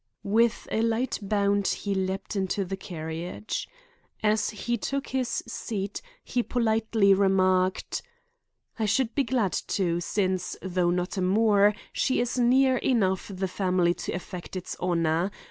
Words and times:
With 0.23 0.67
a 0.71 0.81
light 0.81 1.19
bound 1.21 1.67
he 1.67 1.93
leaped 1.93 2.35
into 2.35 2.65
the 2.65 2.75
carriage. 2.75 3.69
As 4.23 4.49
he 4.49 4.75
took 4.75 5.09
his 5.09 5.43
seat 5.45 6.01
he 6.23 6.41
politely 6.41 7.13
remarked: 7.13 8.01
"I 8.79 8.85
should 8.85 9.13
be 9.13 9.23
glad 9.23 9.53
to, 9.67 9.99
since, 10.01 10.57
though 10.63 10.89
not 10.89 11.17
a 11.17 11.21
Moore, 11.21 11.75
she 11.93 12.19
is 12.19 12.39
near 12.39 12.77
enough 12.77 13.27
the 13.31 13.47
family 13.47 13.93
to 13.93 14.13
affect 14.13 14.55
its 14.55 14.75
honor. 14.79 15.29